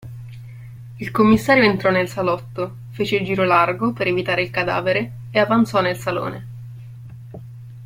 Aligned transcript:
Il 0.97 1.11
commissario 1.11 1.61
entrò 1.69 1.91
nel 1.91 2.09
salotto, 2.09 2.75
fece 2.89 3.17
il 3.17 3.23
giro 3.23 3.43
largo, 3.45 3.93
per 3.93 4.07
evitare 4.07 4.41
il 4.41 4.49
cadavere, 4.49 5.11
e 5.29 5.37
avanzò 5.37 5.79
nel 5.79 5.95
salone. 5.95 6.47